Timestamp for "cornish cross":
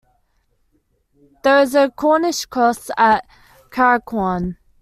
1.91-2.89